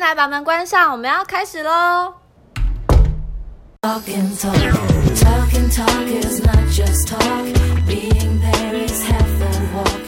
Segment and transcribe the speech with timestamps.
[0.00, 2.14] 进来，把门关上，我们要开始喽。
[3.82, 4.54] Talk and talk,
[5.14, 7.44] talk and talk is not just talk.
[7.86, 10.00] Being there is half the walk.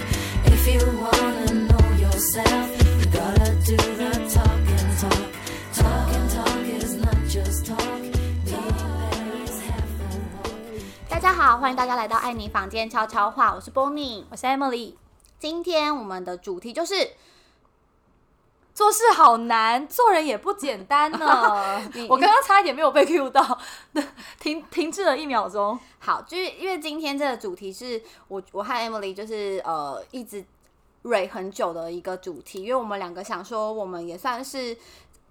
[0.47, 5.29] If you wanna know yourself, you gotta do the talk and talk.
[5.75, 8.01] Talk and talk is not just talk.
[8.01, 8.15] Being
[8.47, 11.11] there is half the walk.
[11.11, 14.25] 大家好，欢迎大家来到爱你房间悄悄话，我是 Bonnie。
[14.31, 14.95] 我是 Emily。
[15.39, 16.95] 今天我们的主题就是
[18.75, 21.83] 做事好难，做人也不简单呢。
[22.09, 23.59] 我刚刚差一点没有被 Q 到，
[24.41, 25.79] 停停滞了一秒钟。
[25.99, 30.43] 好，就是因为今天这个主题是我我和 Emily 就是呃一直
[31.03, 34.75] 蕊很久的一个主题，因为我们两个想说，我们也算是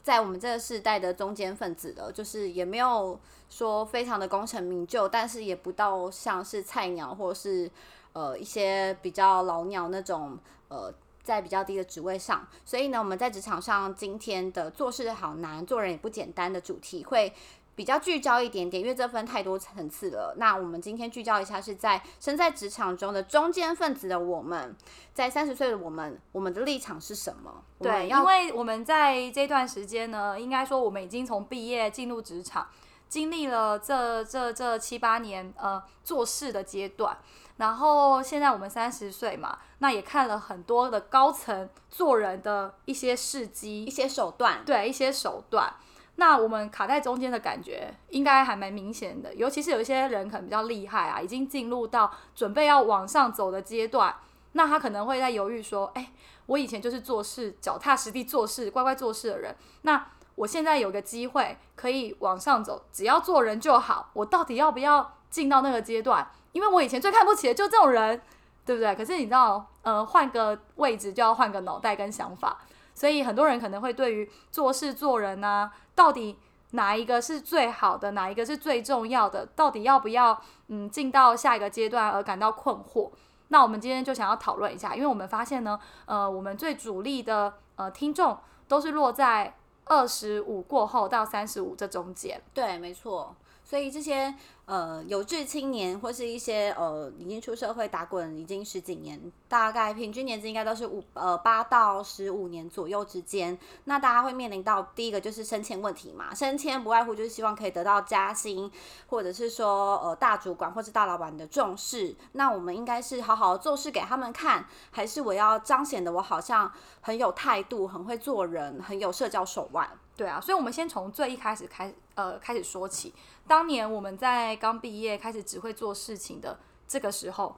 [0.04, 3.20] 在我们这个世代的中间分子了，就是也没有
[3.50, 7.70] 说非常的功成名就，但是也不到像是菜鸟或是
[8.14, 10.94] 呃一些比较老鸟那种呃。
[11.32, 17.34] 在比较低的职位上，所以呢，我们在职场上今天的做事好难，做人也不简单的主题会
[17.74, 20.36] 比较聚焦一点点，因为这分太多层次了。
[20.38, 24.76] 那我们今天聚焦一下，是在身在职场中的中间分子的我们，
[25.14, 27.64] 在三十岁的我们，我们的立场是什么？
[27.80, 32.68] 对，因为我们在这段时间呢，应该说我们已经从毕业进入职场，
[33.08, 37.18] 经历了这这这七八年呃做事的阶段，
[37.62, 45.72] 然后现在我们三十岁嘛，那也看了很多的高层做人的一些事迹一，些手段，对一些手段。
[46.16, 54.16] 那我们卡在中间的感觉应该还蛮明显的，尤其是有一些人可能比较厉害啊，已经进入到准备要往上走的阶段，
[54.54, 56.12] 那他可能会在犹豫说：“哎、
[56.48, 66.28] 我以前就是做事脚踏实地做事、乖乖做事的人，那我现在有个机会可以往上走，只要做人就好，我到底要不要进到那个阶段？
[66.52, 68.22] 因为我以前最看不起的就是这种人，
[68.66, 68.96] 对不对？
[68.96, 72.60] 可是你知道，呃，换个位置就要换个脑袋跟想法，
[72.94, 76.38] 所以很多人可能会对于做事做人啊，到底
[76.72, 83.12] 哪一个是最好的，哪一个是最重要的，到底要不要嗯进到下一个阶段而感到困惑。
[83.50, 88.38] 那我们今天就想要讨论一下，因为我们发现呢，呃，我们最主力的呃听众
[88.68, 92.42] 都是落在二十五过后到三十五这中间。
[92.54, 93.36] 对，没错。
[93.72, 103.58] 所以这些呃有志青年或是一些呃已经出社会打滚已经十几年，大概平均年资应该都是五呃八到十五年左右之间。
[103.86, 108.70] 那大家会面临到第一个就是升迁问题嘛，升迁不外乎就是希望可以得到加薪，
[109.08, 112.14] 或者是说呃大主管或是大老板的重视。
[112.34, 119.90] 那我们应该是好好做事给他们看，还是我要彰显的我好像很有态度、很会做人、很有社交手腕？
[120.18, 123.14] 对啊，所以我们先从最一开始开呃开始说起。
[123.48, 127.56] 当年我们在刚毕业开始只会做事情的这个时候，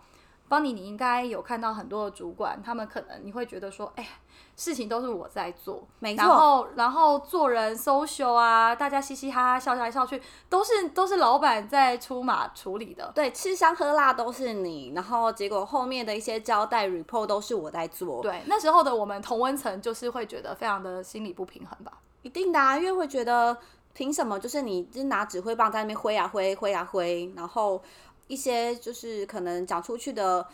[0.47, 4.08] 邦尼，你应该有看到很多的主管，他们可能你会觉得说，哎，
[4.56, 13.12] 事情都是我在做，没错然后然后做人 social 啊，大家嘻嘻哈哈笑来笑去，都是都是老板在出马处理的。
[13.16, 22.00] 对，吃香喝辣都是你，然后结果后面的一些交代 report 都是我在做。，对，那时候的我们同温层就是会觉得非常的心理不平衡吧。
[22.23, 23.56] 一定的、啊，因为会觉得
[23.94, 27.79] 凭什么就是你就拿指挥棒在那边挥啊挥，挥啊挥，然后
[28.28, 30.45] 一些就是可能讲出去的。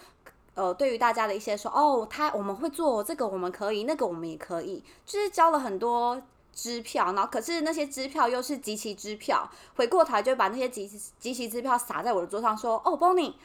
[0.55, 6.21] 呃，对于大家的一些说，哦，他我们会做这个，我们可以，那个我们也可以，就是交了很多
[6.51, 10.85] 支票，然后可是那些支票又是集齐支票，回过头就把那些集
[11.17, 13.35] 集齐支票撒在我的桌上，说，哦，Bonnie，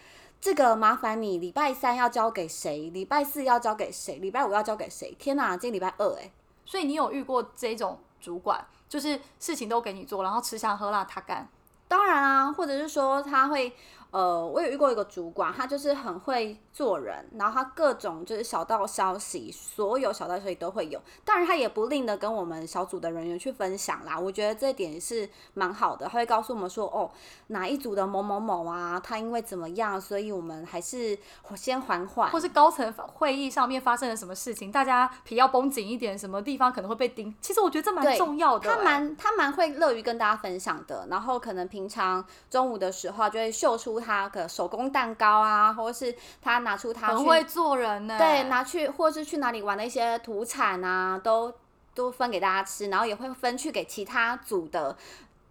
[0.40, 5.14] 这个麻烦你礼拜三要交给谁，礼拜四要交给谁，礼拜五要交给谁？
[5.16, 6.32] 天哪，今天礼拜二哎、
[6.64, 11.46] 所以你有遇过这种主管，就是事情都给你做，然后吃香喝辣他干。
[11.86, 13.76] 当然啊，或者是说他会，
[14.14, 21.02] 呃，我有遇过一个主管，他就是很会做人，然后他各种就是小道消息，所有小道消息都会有。
[21.24, 24.16] 当然，他也不吝的跟我们小组的人员去分享啦。
[24.16, 27.10] 我觉得这一点是蛮好的，他会告诉我们说，哦，
[27.48, 31.18] 哪一组的某某某啊，他因为怎么样，所以我们还是
[31.56, 37.34] 先缓缓，或是高层会议上面发生了什么事情，大家皮要绷紧一点，什么地方可能会被盯。
[37.40, 51.52] 其实我觉得这蛮重要的、他欸蛮他蛮会乐于跟大家分享的，然后可能平常中午的时候啊就会秀出他的手工蛋糕啊，或者是他拿出他很会做人呢、对拿去或是去哪里玩的一些土产啊，都
[51.94, 54.94] 都分给大家吃，然后也会分去给其他组的。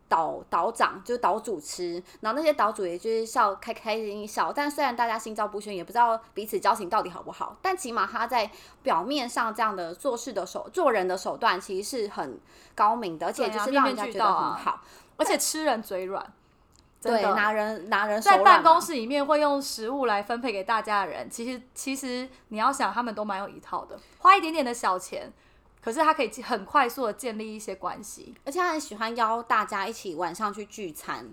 [0.09, 8.51] 岛岛长就是岛主吃，然后那些岛主也就是笑开开心心笑，但虽然大家心照不宣，也不知道彼此交情到底好不好，但起码他在
[8.83, 12.39] 表面上这样的做事的手做人的手段其实是很
[12.75, 14.81] 高明的，而且就是让人家觉得很好。
[15.17, 16.23] 而且吃人嘴软。
[17.03, 25.29] 真对，拿人拿人在办公室里面会用食物来分配给大家的人，其实其实你要想，他们都蛮有一套的，花一点点的小钱，
[25.83, 28.33] 可是他可以很快速的建立一些关系。
[28.45, 31.29] 而且他很喜欢邀大家一起晚上去聚餐，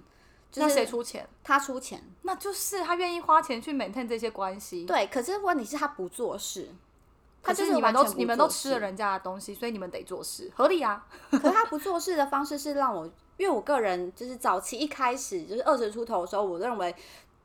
[0.51, 1.29] 就那是谁出钱？
[1.45, 4.85] 他出钱，那就是他愿意花钱去 maintain 这些关系。
[4.87, 5.07] 对。
[5.07, 6.69] 可是问题是他不做事，
[7.43, 11.07] 他就是是你们都你们都吃了人家的东西，所以你们得做事，合理啊。
[11.31, 13.07] 可是他不做事的方式是让我，
[13.37, 16.95] 因为我个人就是早期一开始就是二十出头的时候，我认为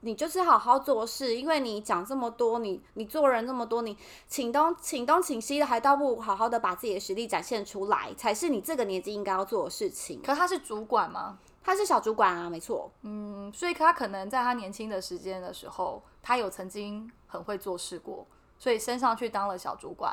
[0.02, 3.98] 你就是好好做事，因为你讲这么多，你你做人这么多，你
[4.28, 10.22] 请东请东请西的，还倒不如好好的把自己的实力展现出来，才是你这个年纪应该要做的事情。
[10.22, 11.40] 可他是主管吗？
[11.64, 18.28] 他是小主管啊，没错，嗯，所以他可能在他年轻的时间的时候，他有曾经很会做事过，
[18.66, 20.12] 所以升上去当了小主管。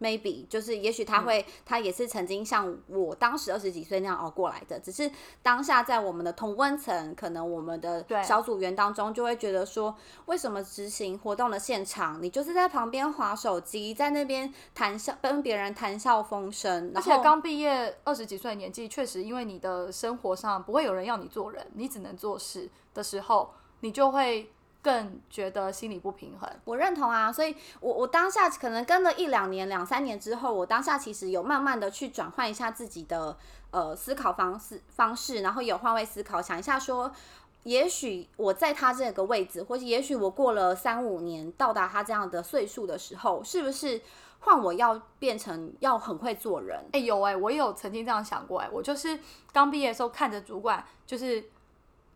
[0.00, 5.10] maybe 就是也许他会，他也是曾经像我当时二十几岁那样熬过来的，只是
[5.42, 24.52] 当下在我们的同温层，可能我们的对小组员当中就会觉得说，为什么执行活动的现场，你就是在旁边划手机，在那边谈笑，跟别人谈笑风生，而且刚毕业二十几岁的年纪，确实因为你的生活上不会有人要你做人，你只能做事的时候，你就会
[24.84, 26.46] 更觉得心理不平衡。
[26.66, 33.34] 我认同啊，所以我我当下可能跟了一两年、两三年之后，我当下其实有慢慢的去转换一下自己的
[33.70, 37.10] 呃思考方式方式，然后有换位思考，想一下说，
[37.62, 44.02] 也许我在他这个位置，或者也许我过了三五年到达他这样的岁数的时候，是不是
[44.40, 46.84] 换我要变成要很会做人？
[46.92, 49.18] 哎、有哎、我有曾经这样想过哎、我就是
[49.50, 51.42] 刚毕业的时候看着主管，就是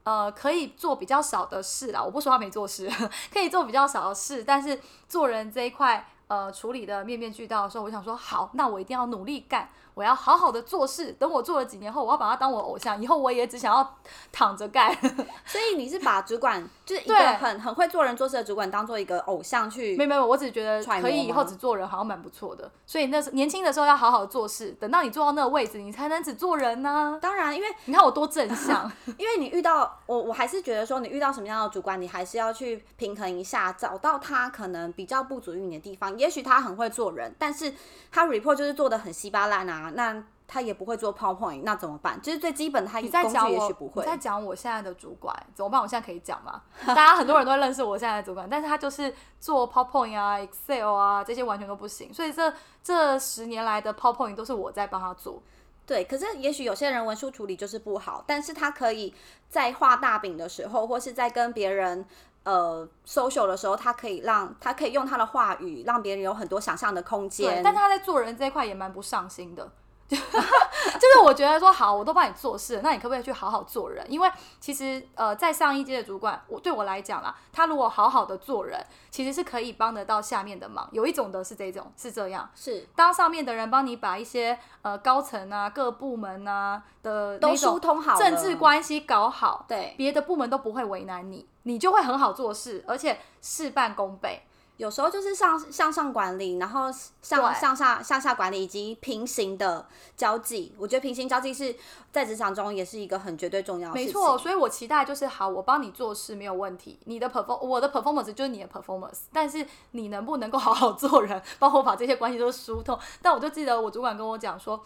[0.04, 2.90] 呃可以做比较少的事啦，我不说他没做事，
[3.32, 9.68] 可以做比较少的事，但是做人这一块呃处理的面面俱到的时候，我想说好，那我一定要努力干，
[9.98, 11.10] 我要好好的做事。
[11.18, 13.96] 等我做了几年后，我要把他当我偶像，以后我也只想要
[14.30, 14.94] 躺着干。
[15.44, 22.70] 所以你是把主管就是一个很很会做人做事的主管当做一个偶像去没有没有，我只觉得可以以后只做人好像蛮不错的。
[22.86, 28.90] 所以那时年轻的时候要好好做事，等到你做到那个位置，你才能只做人呢、当然，因为你看我多正向。
[29.18, 36.16] 因为你遇到我，我还是觉得说，你遇到什么样的主管，你还是要去平衡一下，找到他可能比较不足于你的地方。
[36.16, 37.72] 也许他很会做人，但是
[38.12, 42.20] 他 report 就是做的很稀巴烂啊，那他也不会做 PowerPoint，那怎么办？
[42.22, 44.10] 就是最基本的，他你在工具也许不会你。
[44.10, 45.80] 在讲我现在的主管怎么办？
[45.80, 46.62] 我现在可以讲吗？
[46.86, 52.52] 大家很多人都认识我现在的主管，但是他就是做 PowerPoint 啊、Excel 啊这些完全都不行，所以这
[52.82, 55.42] 这十年来的 PowerPoint 都是我在帮他做。
[55.84, 59.14] 对，可是也许有些人文书处理就是不好，但是他可以
[59.48, 62.04] 在画大饼的时候，或是在跟别人
[62.44, 69.70] 呃 social 的时候，他可以让他可以用他的话语，让别人有很多想象的空间。，但他在做人这一块也蛮不上心的。
[70.98, 74.04] 就是我觉得说好，我都帮你做事，那你可不可以去好好做人？
[74.10, 80.88] 因为其实呃，在上一阶的主管，我对我来讲啦，他如果好好的做人，其实是可以帮得到下面的忙。
[80.92, 94.42] 有一种的是这种，是这样，是当上面的人帮你把一些呃高层啊、各部门啊的都疏通好政治关系搞好，对，别的部门都不会为难你，你就会很好做事，而且事半功倍。
[94.78, 96.84] 有时候就是上向上管理，然后
[97.20, 99.84] 向对向下向下管理，以及平行的
[100.16, 100.72] 交际。
[100.78, 101.74] 我觉得平行交际是
[102.12, 104.06] 在职场中也是一个很绝对重要的事情。
[104.06, 112.96] 没错，所以我期待就是好，我帮你做事没有问题，你的 perform 我的 performance 就是你的 performance，但是你能不能够好好做人，帮我把这些关系都疏通？
[113.20, 114.80] 但我就记得我主管跟我讲说，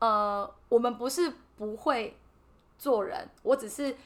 [0.00, 2.18] 呃，我们不是不会
[2.76, 3.96] 做人，我只是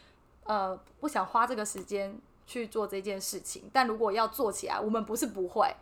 [0.45, 2.21] 呃不想花这个时间
[2.51, 5.73] 去做这件事情，但如果要做起来，我们不是不会。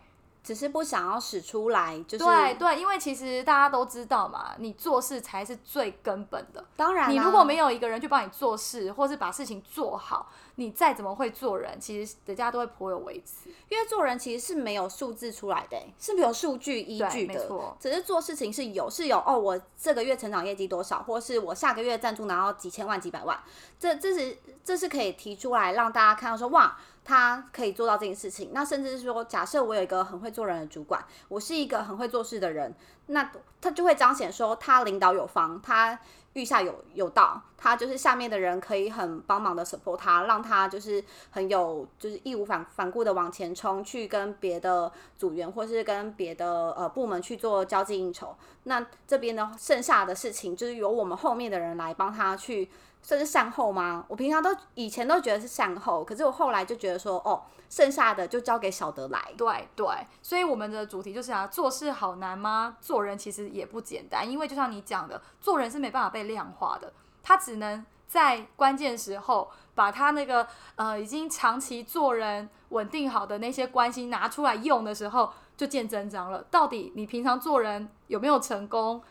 [0.49, 6.65] 只是不想要使出来，就是对对，因为其实大家都知道嘛，你做事才是最根本的。
[6.75, 13.47] 当然啦，你如果没有一个人去帮你做事，或是把事情做好，你再怎么会做人，其实人家都会颇有微词。
[13.69, 23.39] 因为做人其实是没有数字出来的、是没有数据依据的没错，只是做事情是有是有哦，我这个月成长业绩多少，或是我下个月赞助拿到几千万几百万，
[23.79, 26.75] 这这是这是可以提出来让大家看到说哇。
[27.03, 32.73] 他可以做到这件事情，那甚至是说，假设我有一个很会做人的主管，我是一个很会做事的人，
[33.07, 35.99] 那他就会彰显说他领导有方，他
[36.33, 48.35] 御下有有道，他就是下面的人可以很帮忙的 support 他，让他就是很有就是义无反反顾的往前冲，去跟别的组员或是跟别的呃部门去做交际应酬。
[48.63, 52.69] 那这边呢，剩下的事情就是由我们后面的人来帮他去。
[53.01, 54.05] 算是善后吗？
[54.07, 59.33] 我平常都以前都觉得是善后，可是我后来就觉得说，哦，剩下的就交给小德来。
[59.37, 59.87] 对对，
[60.21, 62.77] 所以我们的主题就是啊，做事好难吗？
[62.79, 76.43] 做人其实也不简单，因为就像你讲的，做人是没办法被量化的，他只能在关键时候把他那个呃已经长期做人稳定好的那些关系拿出来用的时候，就见真章了。
[76.51, 79.01] 到底你平常做人有没有成功，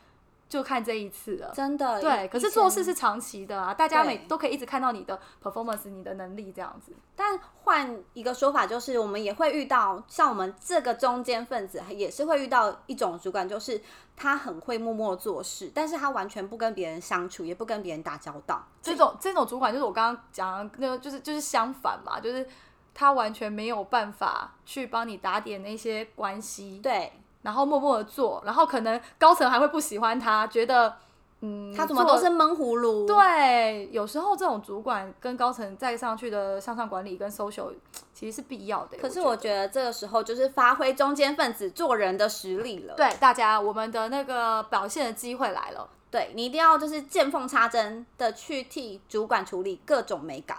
[0.48, 1.52] 就看这一次了。
[1.54, 6.92] 真的对，可是做事是长期的啊，大家每都可以一直看到你的 performance，你的能力这样子。
[7.14, 13.80] 但换一个说法，就是我们也会遇到像我们这个中间分子，也是会遇到一种主管，就是
[14.16, 18.64] 他很会默默做事，但是他完全不跟别人相处，也不跟别人打交道。
[18.80, 22.48] 这种这种主管就是我刚刚讲的那个，就是就是相反嘛，就是
[22.94, 27.12] 他完全没有办法去帮你打点那些关系，对
[27.48, 30.94] 然后默默的做，然后可能高层还会不喜欢他，觉得
[31.40, 33.06] 嗯，他怎么都是闷葫芦。
[33.06, 37.72] 对，有时候这种主管跟高层再上去的向上管理跟 social
[38.12, 38.98] 其实是必要的。
[38.98, 42.92] 可是我觉得这个时候就是发挥中间分子做人的实力了。
[42.94, 45.88] 对大家，我们的那个表现的机会来了。
[46.10, 50.58] 对你一定要就是见缝插针的去替主管处理各种美感，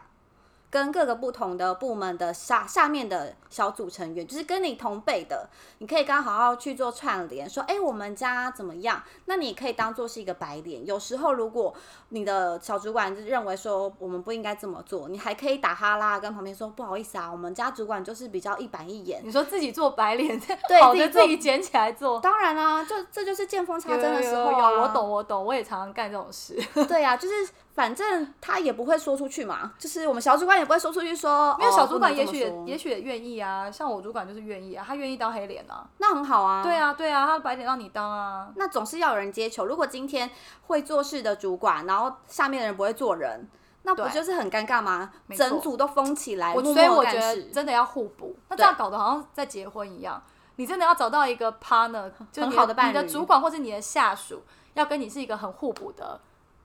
[0.71, 5.49] 跟各个不同的部门的下下面的小组成员，就是跟你同辈的，
[5.79, 9.01] 你可以刚好好去做串联，说，哎、我们家怎么样？
[9.25, 10.85] 那你可以当做是一个白脸。
[10.85, 11.73] 有时候如果
[12.09, 19.21] 你的小主管就认为说我们不应该这么做，你还可以打哈拉跟旁边说，不好意思啊，我们家主管就是比较一板一眼。
[19.23, 22.19] 你说自己做白脸，对 好的自己捡起来做。
[22.19, 26.55] 当然啦、就这就是见缝插针的时候、有有啊、有我懂我懂，我也常常干这种事。
[26.87, 35.87] 对呀、就是反正他也不会说出去嘛，就是我们小主管也不会说出去说，因为小主管哦也许也许也愿意啊，像我主管就是愿意啊，他愿意当黑脸啊。
[35.97, 36.61] 那很好啊。
[36.61, 38.49] 对，啊对啊，他白脸让你当啊。
[38.55, 39.65] 那总是要有人接球。
[39.65, 40.29] 如果今天
[40.67, 43.47] 会做事的主管，然后下面的人不会做人，
[43.83, 45.11] 那不就是很尴尬吗？
[45.37, 50.21] 整组都封起来，我所以我觉得真的要互补，那这样搞得好像在结婚一样。
[50.57, 56.19] 你真的要找到一个 partner，就很你好的伴侣你的主管或者你的下属，要跟你是一个很互补的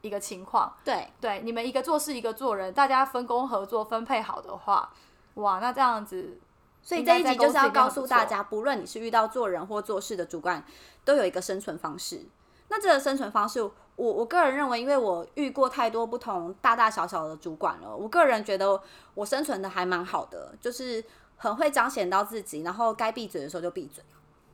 [0.05, 0.73] 一个情况。
[0.85, 4.93] 对对，你们一个做事一个做人，大家分工合作分配好的话，
[5.35, 6.39] 哇，那这样子，
[6.83, 10.63] 所以这一集就是要告诉大家，不论你是遇到做人或做事的主管，
[11.05, 12.27] 都有一个生存方式。
[12.69, 18.81] 那这个生存方式，我我个人认为，因为我遇过太多不同大大小小的主管了，我个人觉得
[19.15, 21.05] 我生存的还蛮好的，就是
[21.37, 24.05] 很会彰显到自己，然后该闭嘴的时候就闭嘴。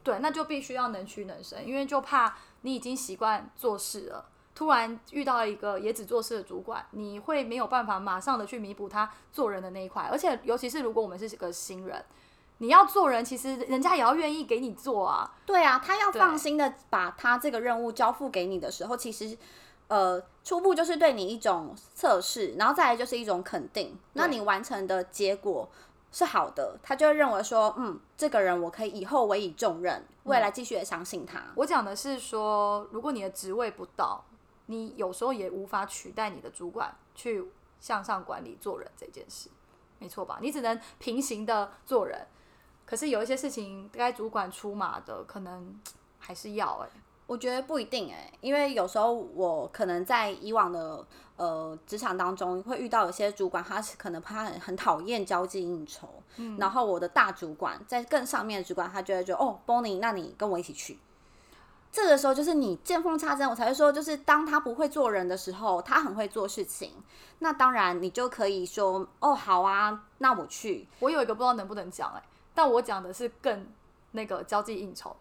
[0.02, 4.24] 对，那就必须要能屈能伸，因为就怕你已经习惯做事了，
[4.60, 12.04] 突然遇到一个也只做事的主管，你会没有办法马上的去弥补他做人的那一块，而且尤其是如果我们是个新人，
[12.58, 15.32] 你要做人，其实人家也要愿意给你做啊。
[15.46, 19.34] 对啊，他要放心的把他这个任务交付给你的时候，其实
[19.88, 23.98] 呃初步就是对你一种测试，然后再来就是一种肯定。
[24.12, 25.66] 那你完成的结果
[26.12, 31.42] 是好的，他就会认为说，嗯，这个人我可以以后委以重任，未来继续的相信他。
[31.54, 34.22] 我讲的是说，如果你的职位不到，
[34.70, 37.44] 你有时候也无法取代你的主管去
[37.80, 39.50] 向上管理做人这件事，
[39.98, 40.38] 没错吧？
[40.40, 42.26] 你只能平行的做人，
[42.86, 45.78] 可是有一些事情该主管出马的，可能
[46.18, 46.88] 还是要哎、
[47.26, 51.04] 我觉得不一定哎、因为有时候我可能在以往的
[51.36, 56.08] 呃职场当中会遇到有些主管，他是可能他很很讨厌交际应酬，
[56.58, 60.98] 然后我的大主管在更上面的主管，他就会觉得哦，Bonnie，那你跟我一起去。
[61.92, 66.92] 这个时候就是你见缝插针，我才会说，就是当他不会做人的时候，他很会做事情。
[67.40, 70.86] 那当然，你就可以说，哦，好啊，那我去。
[71.00, 72.22] 我有一个不知道能不能讲哎、
[72.54, 73.66] 但我讲的是更
[74.12, 75.16] 那个交际应酬，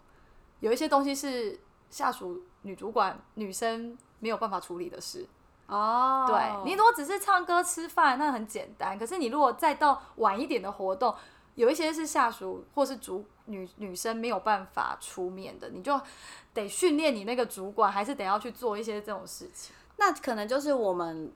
[0.60, 1.58] 有一些东西是
[1.90, 5.26] 下属女主管女生没有办法处理的事。
[5.66, 8.98] 哦对你如果只是唱歌吃饭，那很简单。
[8.98, 11.14] 可是你如果再到晚一点的活动，
[11.60, 16.00] 有一些是下属或是主女女生没有办法出面的，你就
[16.54, 19.74] 得训练你那个主管，还是得要去做一些这种事情。
[19.98, 21.30] 那可能就是我们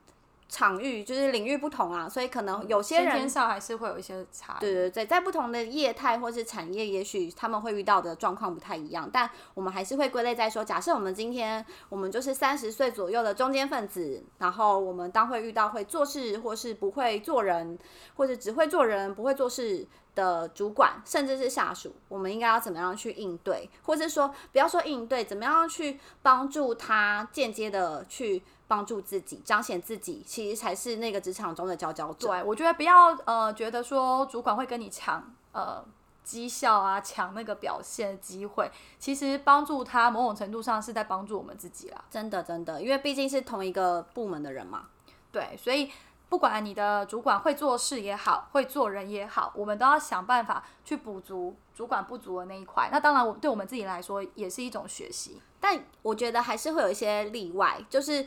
[0.47, 4.59] 场域就是领域不同啊，所以可能有些人天上还是会有一些差异。
[4.59, 17.77] 对对对，在不同的业态或是产业，也许他们会遇到的状况不太一样，但我们还是会归类在说，假设我们今天我们就是三十岁左右的中间分子，然后我们当会遇到会做事或是不会做人，
[18.15, 32.27] 或者只会做人不会做事的主管，甚至是下属，我们应该要怎么样去应对，或是说不要说应对，怎么样去帮助他间接的去帮助自己，彰显自己，其实才是那个职场中的佼佼者。
[32.27, 35.83] 对，我觉得不要呃觉得说主管会跟你抢呃
[36.23, 42.03] 绩效啊，抢那个表现机会，其实帮助他某种程度上是在帮助我们自己啦。
[42.09, 44.87] 真的真的，因为毕竟是同一个部门的人嘛。
[45.31, 45.91] 对，所以
[46.27, 52.89] 不管你的主管会做事也好，会做人也好，我们都要想办法去补足主管不足的那一块。
[52.91, 55.39] 那当然，我对我们自己来说也是一种学习。
[55.59, 58.25] 但我觉得还是会有一些例外，就是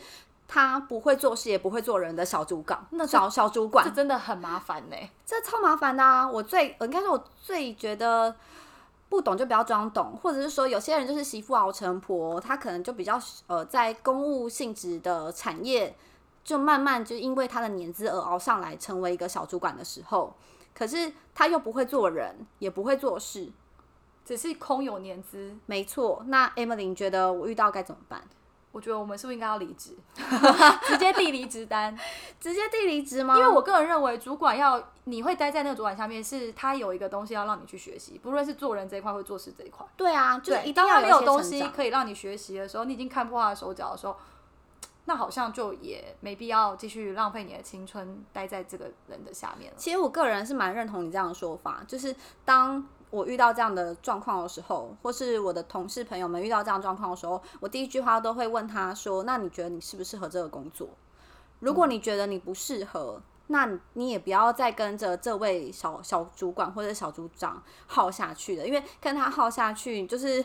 [0.48, 6.26] 他不会做事也不会做人的小主管，那这小小主管这，真的很麻烦呢、这超麻烦的啊！
[6.26, 8.34] 我最我应该说，我最觉得
[9.10, 15.94] 不懂就不要装懂，或者是说有些人就是媳妇熬成婆，他可能就比较呃在公务性质的产业，
[16.42, 20.34] 就慢慢就因为他的年资而熬上来，成为一个小主管的时候，
[20.74, 23.52] 可是他又不会做人，也不会做事。
[24.24, 28.22] 只是空有年资，没错，那 Emily 你觉得我遇到该怎么办？
[28.70, 29.96] 我觉得我们是不是应该要离职，
[30.86, 31.96] 直接递离职单？
[32.38, 33.34] 直接递离职吗？
[33.36, 39.84] 因为我个人认为，主管要你会待在那个主管下面，是他有一个东西要让你去学习，不论是做人这一块或做事这一块。
[39.96, 44.14] 对啊，就是，一定要有有东西可以让你学习的时候，你已经看破他的手脚的时候，
[45.06, 49.76] 那好像就也没必要继续浪费你的青春待在这个人的下面了。
[49.78, 60.88] 其实我个人是蛮认同你这样的说法，就是当我遇到这样的状况的时候，或是我的同事朋友们遇到这样状况的时候，我第一句话都会问他说：“那你觉得你适不适合这个工作？
[61.60, 70.44] 如果你觉得你不适合，那你你也不要再跟着这位小小主管或者小组长耗下去了，因为跟他耗下去就是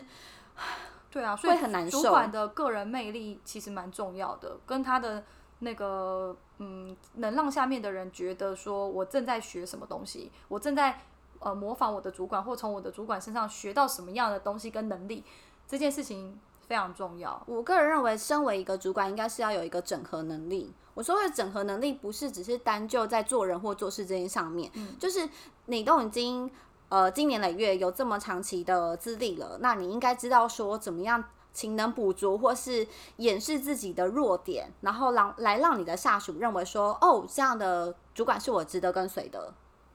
[1.12, 5.22] 对啊，所以会很难受主管的个人魅力其实蛮重要的，跟他的
[5.60, 10.98] 那个嗯，能让下面的人觉得说我正在学什么东西，我正在
[11.44, 15.22] 呃模仿我的主管，或从我的主管身上学到什么样的东西跟能力，
[15.68, 17.40] 这件事情非常重要。
[17.46, 20.74] 我个人认为，身为一个主管，应该是要有一个整合能力。
[20.94, 25.28] 我说的整合能力，不是只是单就在做人或做事这件上面，就是
[25.66, 26.50] 你都已经
[26.88, 31.22] 呃经年累月有这么长期的资历了，那你应该知道说怎么样
[31.52, 32.86] 勤能补拙，或是
[33.16, 39.52] 掩饰自己的弱点，然后让来让你的下属认为说，哦，这样的主管是我值得跟随的。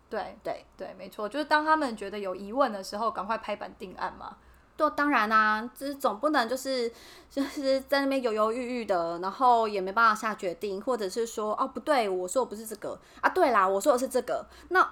[0.10, 0.38] 对。
[0.44, 4.38] 对对，没错，就是当他们觉得有疑问的时候，赶快拍板定案嘛。
[4.76, 6.90] 对，当然啦、就是总不能就是
[7.30, 12.98] 就是在那边犹犹豫豫的，然后也没办法下决定，或者是说哦不对，我说我不是这个。
[13.22, 14.90] 啊，对啦，我说的是这个，那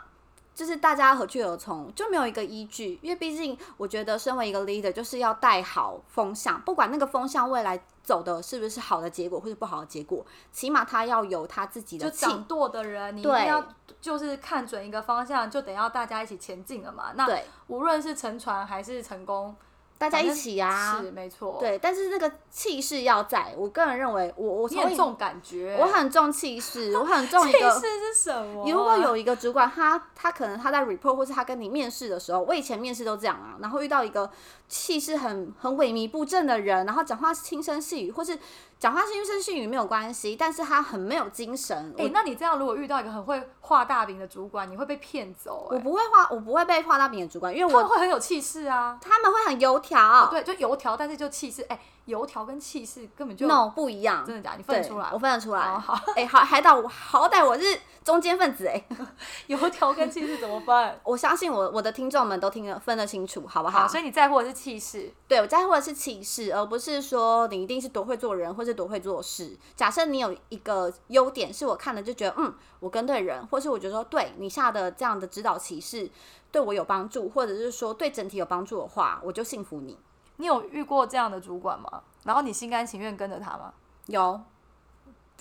[0.58, 13.64] 就是大家何去何从，就没有一个依据，因为毕竟我觉得身为一个 leader，就是要带好风向，不管那个风向未来走的是不是好的结果或者不好的结果，起码他要有他自己的就掌舵的人，你一定要
[14.02, 17.12] 就是看准一个方向，就得要大家一起前进了嘛。
[17.14, 19.56] 那对无论是沉船还是成功，
[19.98, 28.70] 大家一起啊，是没错。，对，但是那个气势要在，我个人认为，我我很重感觉，我很重气势，我很 重一气个势是什么啊？
[28.70, 34.30] 如果有一个主管，他他可能他在 report 或是他跟你面试的时候，我以前面试都这样啊，然后遇到一个
[34.68, 38.38] 气势很很萎靡不振的人，然后讲话轻声细语，或是
[38.80, 41.94] 讲话轻声细语没有关系，但是他很没有精神。
[41.98, 49.00] 哎、我那你这样如果遇到一个很会画大饼的主管，你会被骗走、欸，我不会画，我不会被画大饼的主管，因为他们我会很有气势啊。
[49.02, 54.58] 他们会很油条，对，就油条，但是就气势，哎、油条跟气势根本就，no 不一样，真的假的？
[54.58, 55.10] 你分得出来？
[55.14, 55.62] 我分得出来。
[55.62, 58.84] 哦好，哎、好，海岛我好歹我是中间分子哎、
[59.48, 61.00] 油条跟气势怎么分？
[61.04, 65.12] 我相信我我的听众们都听得分得清楚，好不好，所以你在乎的是气势。
[65.28, 69.58] 对我在乎的是气势，而不是说你一定是多会做人或是多会做事。
[69.76, 76.10] 假设你有一个优点是我看了就觉得，嗯，我跟对人，或是我觉得说对你下的这样的指导歧视
[76.52, 79.98] 对我有帮助，或者是说对整体有帮助的话，我就信服你。
[80.38, 82.02] 你有遇过这样的主管吗？
[82.24, 83.74] 然后你心甘情愿跟着他吗？
[84.08, 84.40] 有，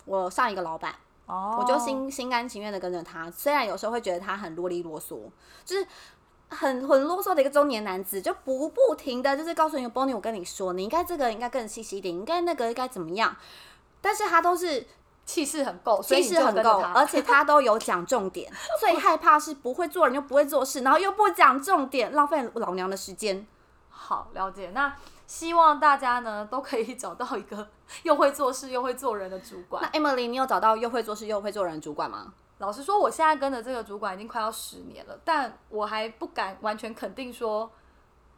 [0.05, 0.95] 我上一个老板，
[1.27, 5.19] 哦我就心心甘情愿的跟着他，虽然有时候会觉得他很啰里啰嗦，
[5.65, 5.87] 就是。
[6.49, 13.35] 很很啰嗦的一个中年男子，就不不停的就是告诉你，Bonnie，我跟你说，你应该这个应该更细心一点，应该那个应该怎么样，
[14.01, 14.87] 但是他都是
[15.25, 18.49] 气势很够，所以气势很够，而且他都有讲重点。
[18.79, 23.45] 最害怕是不会做人又不会做事，然后又不讲重点，浪费老娘的时间。
[24.07, 24.71] 好了解。
[24.71, 27.69] 那希望大家呢都可以找到一个
[28.05, 29.99] 又会做事又会做人的主管那。
[29.99, 32.33] Emily，你有找到又会做事又会做人的主管吗？
[32.59, 37.71] 老实说，我现在跟的这个主管已经快要十年了，但我还不敢完全肯定说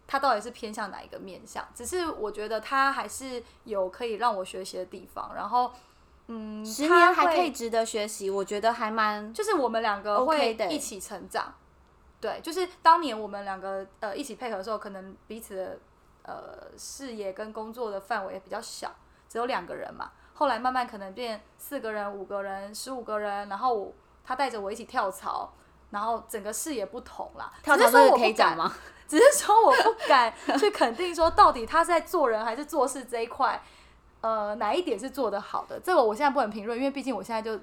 [0.06, 1.62] 他到底是偏向哪一个面向。
[1.74, 5.32] 只是我觉得他还是有可以让我学习的地方。
[5.36, 5.70] 然后，
[6.28, 11.54] 嗯，十他还可以值得学习，我觉得还蛮就是我们两个会一起成长。
[12.20, 15.78] 对，就是当年我们两个呃一起配合的时候，可能彼此的
[16.22, 18.90] 呃视野跟工作的范围也比较小，
[19.28, 20.10] 只有两个人嘛。
[20.34, 23.92] 后来慢慢可能变四个人、五个人、十五个人，然后我
[24.24, 25.52] 他带着我一起跳槽，
[25.90, 27.52] 然后整个视野不同啦。
[27.62, 28.72] 跳槽这个可以讲吗？
[29.08, 33.60] 只是说我不敢去肯定说到底他是在做人还是做事这一块，
[34.20, 35.80] 呃，哪一点是做得好的？
[35.80, 37.58] 这个我现在不能评论，因为毕竟我现在就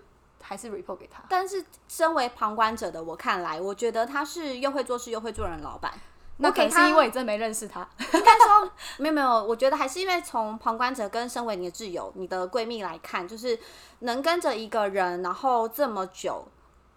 [0.48, 1.24] 还是 report 给他。
[1.28, 5.92] 但是身为旁观者的我看来，我觉得他是又会做事又会做人的老板。
[6.38, 7.88] 那可能是因为你真的没认识他。
[8.14, 13.58] 应该说没有没有，我觉得还是因为从旁观者跟身为你的挚友、你的闺蜜来看，就是
[14.00, 16.46] 能跟着一个人，然后这么久。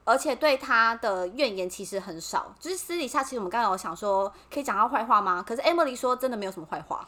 [0.04, 5.44] 而且对他的怨言其实很少，就是私底下其实我们刚刚有想说可以讲他坏话吗？
[5.46, 7.06] 可是 Emily 说真的没有什么坏话，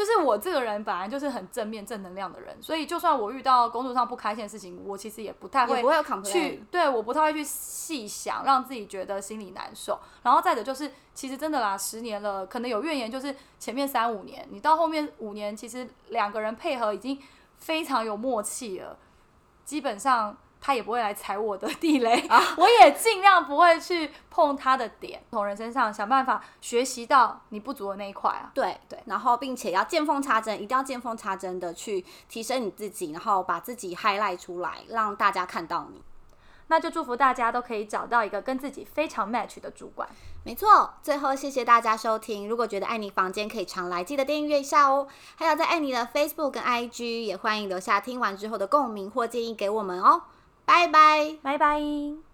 [0.00, 5.82] 就是我这个人本来就是很正面、正能量的人，所以就算我遇到工作上不开心的事情，我其实也不太会
[6.24, 10.00] 去，对，我不太会去细想，让自己觉得心里难受。
[10.22, 17.20] 然后再者就是，其实真的啦，十年了，可能有怨言，就是前面三五年，你到后面五年，其实两个人配合已经
[17.58, 18.96] 非常有默契了，
[19.66, 20.34] 基本上。
[20.60, 28.50] 他也不会来踩我的地雷，啊 我也尽量不会去碰他的点，从人身上想办法学习到你不足的那一块啊。
[28.54, 36.02] 对对，然后并且要见缝插针，一定要见缝插针的去提升你自己，然后把自己 highlight 出来，让大家看到你。
[36.68, 40.08] 那就祝福大家都可以找到一个跟自己非常 match 的主管。
[40.44, 42.48] 没错，最后谢谢大家收听。
[42.48, 45.08] 如果觉得爱你房间可以常来，记得订阅一下哦。
[45.34, 50.22] 还有在爱你的 Facebook 跟 IG，也欢迎留下听完之后的共鸣或建议给我们哦。
[50.64, 52.29] 拜拜，拜拜。